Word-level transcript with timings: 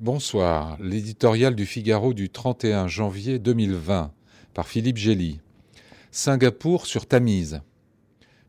Bonsoir. 0.00 0.78
L'éditorial 0.80 1.54
du 1.54 1.66
Figaro 1.66 2.14
du 2.14 2.30
31 2.30 2.88
janvier 2.88 3.38
2020 3.38 4.14
par 4.54 4.66
Philippe 4.66 4.96
Gély. 4.96 5.40
Singapour 6.10 6.86
sur 6.86 7.04
Tamise. 7.04 7.60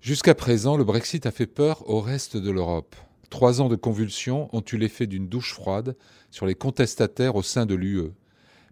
Jusqu'à 0.00 0.36
présent, 0.36 0.76
le 0.76 0.84
Brexit 0.84 1.26
a 1.26 1.32
fait 1.32 1.48
peur 1.48 1.82
au 1.90 2.00
reste 2.00 2.36
de 2.36 2.52
l'Europe. 2.52 2.94
Trois 3.30 3.60
ans 3.60 3.68
de 3.68 3.74
convulsions 3.74 4.48
ont 4.52 4.62
eu 4.72 4.76
l'effet 4.76 5.08
d'une 5.08 5.26
douche 5.26 5.52
froide 5.52 5.96
sur 6.30 6.46
les 6.46 6.54
contestataires 6.54 7.34
au 7.34 7.42
sein 7.42 7.66
de 7.66 7.74
l'UE. 7.74 8.12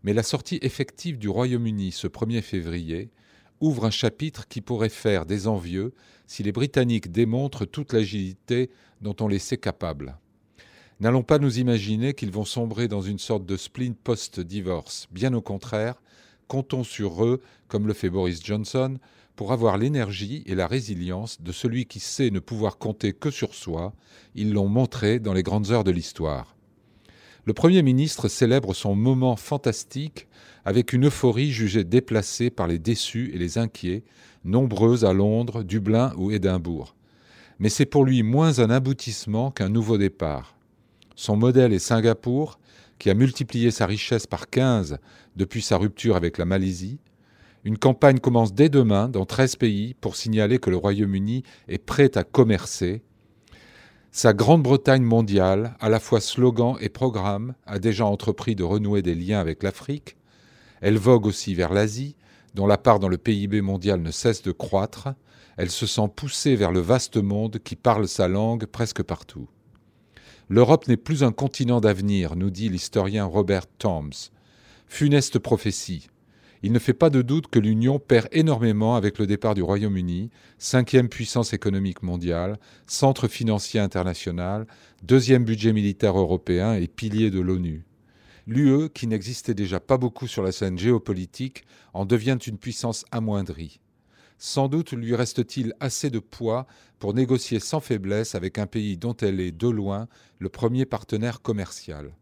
Mais 0.04 0.12
la 0.12 0.22
sortie 0.22 0.60
effective 0.62 1.18
du 1.18 1.29
Royaume-Uni 1.29 1.90
ce 1.90 2.06
1er 2.06 2.42
février 2.42 3.10
ouvre 3.60 3.86
un 3.86 3.90
chapitre 3.90 4.46
qui 4.46 4.60
pourrait 4.60 4.88
faire 4.88 5.26
des 5.26 5.48
envieux 5.48 5.95
si 6.29 6.45
les 6.45 6.52
Britanniques 6.52 7.10
démontrent 7.10 7.64
toute 7.64 7.92
l'agilité 7.92 8.70
dont 9.00 9.17
on 9.18 9.26
les 9.26 9.40
sait 9.40 9.58
capables. 9.58 10.17
N'allons 11.00 11.22
pas 11.22 11.38
nous 11.38 11.61
imaginer 11.61 12.12
qu'ils 12.12 12.32
vont 12.32 12.44
sombrer 12.44 12.88
dans 12.88 13.02
une 13.02 13.20
sorte 13.20 13.46
de 13.46 13.56
spleen 13.56 13.94
post-divorce. 13.94 15.06
Bien 15.12 15.32
au 15.32 15.40
contraire, 15.40 16.02
comptons 16.48 16.82
sur 16.82 17.25
eux, 17.25 17.40
comme 17.68 17.86
le 17.86 17.93
fait 17.93 18.11
Boris 18.11 18.44
Johnson, 18.44 18.98
pour 19.36 19.53
avoir 19.53 19.79
l'énergie 19.79 20.42
et 20.46 20.56
la 20.56 20.66
résilience 20.66 21.40
de 21.40 21.53
celui 21.53 21.86
qui 21.86 22.00
sait 22.00 22.30
ne 22.30 22.40
pouvoir 22.40 22.79
compter 22.79 23.12
que 23.12 23.30
sur 23.30 23.54
soi. 23.54 23.92
Ils 24.34 24.53
l'ont 24.53 24.66
montré 24.66 25.20
dans 25.20 25.32
les 25.32 25.44
grandes 25.44 25.70
heures 25.70 25.84
de 25.84 25.92
l'histoire. 25.92 26.56
Le 27.44 27.53
Premier 27.53 27.82
ministre 27.82 28.26
célèbre 28.26 28.75
son 28.75 28.96
moment 28.96 29.36
fantastique 29.36 30.26
avec 30.64 30.92
une 30.92 31.06
euphorie 31.06 31.53
jugée 31.53 31.84
déplacée 31.84 32.50
par 32.50 32.67
les 32.67 32.80
déçus 32.80 33.30
et 33.33 33.39
les 33.39 33.56
inquiets, 33.56 34.03
nombreux 34.44 35.05
à 35.05 35.12
Londres, 35.12 35.62
Dublin 35.62 36.12
ou 36.17 36.33
Édimbourg. 36.33 36.97
Mais 37.61 37.69
c'est 37.69 37.86
pour 37.86 38.05
lui 38.05 38.25
moins 38.25 38.58
un 38.58 38.70
aboutissement 38.70 39.53
qu'un 39.53 39.69
nouveau 39.69 39.97
départ. 39.97 40.58
Son 41.19 41.34
modèle 41.34 41.72
est 41.72 41.80
Singapour, 41.80 42.61
qui 43.00 43.11
a 43.11 43.14
multiplié 43.14 43.72
sa 43.72 43.86
richesse 43.86 44.28
par 44.28 44.48
15 44.48 44.98
depuis 45.34 45.62
sa 45.62 45.77
rupture 45.77 46.14
avec 46.14 46.38
la 46.38 46.44
Malaisie. 46.44 47.00
Une 47.64 47.77
campagne 47.77 48.20
commence 48.20 48.55
dès 48.55 48.69
demain 48.69 49.08
dans 49.08 49.27
13 49.27 49.56
pays 49.56 49.94
pour 49.94 50.14
signaler 50.14 50.61
que 50.61 50.70
le 50.70 50.77
Royaume-Uni 50.77 51.42
est 51.66 51.84
prêt 51.84 52.16
à 52.16 52.22
commercer. 52.22 53.02
Sa 54.12 54.33
Grande-Bretagne 54.33 55.02
mondiale, 55.02 55.74
à 55.80 55.89
la 55.89 55.98
fois 55.98 56.20
slogan 56.20 56.77
et 56.80 56.89
programme, 56.89 57.56
a 57.66 57.80
déjà 57.80 58.06
entrepris 58.06 58.55
de 58.55 58.62
renouer 58.62 59.02
des 59.02 59.16
liens 59.16 59.41
avec 59.41 59.64
l'Afrique. 59.64 60.16
Elle 60.80 60.98
vogue 60.98 61.27
aussi 61.27 61.52
vers 61.52 61.72
l'Asie, 61.72 62.14
dont 62.55 62.69
la 62.69 62.78
part 62.78 63.00
dans 63.00 63.08
le 63.08 63.19
PIB 63.19 63.61
mondial 63.61 64.00
ne 64.00 64.12
cesse 64.12 64.42
de 64.42 64.52
croître. 64.52 65.08
Elle 65.56 65.70
se 65.70 65.86
sent 65.89 66.08
poussée 66.14 66.55
vers 66.55 66.70
le 66.70 66.78
vaste 66.78 67.16
monde 67.16 67.58
qui 67.58 67.74
parle 67.74 68.06
sa 68.06 68.28
langue 68.28 68.66
presque 68.66 69.02
partout. 69.02 69.48
L'Europe 70.51 70.89
n'est 70.89 70.97
plus 70.97 71.25
un 71.25 71.33
continent 71.33 71.79
d'avenir, 71.79 72.35
nous 72.35 72.49
dit 72.49 72.71
l'historien 72.71 73.27
Robert 73.27 73.67
Toms. 73.67 74.31
Funeste 74.87 75.39
prophétie. 75.39 76.09
Il 76.63 76.73
ne 76.73 76.79
fait 76.79 76.95
pas 76.95 77.11
de 77.11 77.21
doute 77.21 77.49
que 77.49 77.59
l'Union 77.59 77.99
perd 77.99 78.29
énormément 78.33 78.97
avec 78.97 79.19
le 79.19 79.27
départ 79.27 79.55
du 79.55 79.63
Royaume-Uni, 79.63 80.31
cinquième 80.57 81.11
puissance 81.11 81.53
économique 81.53 82.03
mondiale, 82.03 82.59
centre 82.87 83.29
financier 83.29 83.79
international, 83.79 84.67
deuxième 85.03 85.45
budget 85.45 85.75
militaire 85.75 86.19
européen 86.19 86.73
et 86.73 86.89
pilier 86.89 87.31
de 87.31 87.41
l'ONU. 87.41 87.85
L'UE, 88.47 88.89
qui 88.89 89.07
n'existait 89.07 89.53
déjà 89.53 89.81
pas 89.81 89.99
beaucoup 89.99 90.27
sur 90.27 90.43
la 90.43 90.53
scène 90.53 90.79
géopolitique, 90.79 91.65
en 91.93 92.07
devient 92.07 92.39
une 92.47 92.57
puissance 92.57 93.05
amoindrie. 93.13 93.81
Sans 94.39 94.69
doute 94.69 94.92
lui 94.92 95.14
reste-t-il 95.17 95.75
assez 95.81 96.11
de 96.11 96.20
poids 96.20 96.67
pour 97.00 97.12
négocier 97.12 97.58
sans 97.58 97.81
faiblesse 97.81 98.36
avec 98.36 98.58
un 98.58 98.67
pays 98.67 98.97
dont 98.97 99.17
elle 99.17 99.41
est 99.41 99.53
de 99.53 99.69
loin 99.69 100.08
le 100.39 100.48
premier 100.48 100.86
partenaire 100.86 101.42
commercial. 101.42 102.12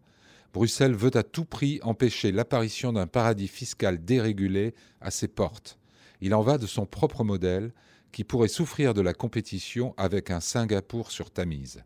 Bruxelles 0.55 0.95
veut 0.95 1.15
à 1.15 1.23
tout 1.23 1.45
prix 1.45 1.79
empêcher 1.83 2.33
l'apparition 2.33 2.95
d'un 2.95 3.07
paradis 3.07 3.49
fiscal 3.49 4.03
dérégulé 4.03 4.75
à 5.03 5.11
ses 5.11 5.29
portes. 5.29 5.79
Il 6.23 6.35
en 6.35 6.41
va 6.41 6.57
de 6.57 6.67
son 6.67 6.87
propre 6.87 7.25
modèle, 7.25 7.73
qui 8.13 8.25
pourrait 8.25 8.49
souffrir 8.49 8.95
de 8.95 9.03
la 9.03 9.13
compétition 9.13 9.93
avec 9.99 10.31
un 10.31 10.41
Singapour 10.41 11.11
sur 11.11 11.31
Tamise. 11.31 11.85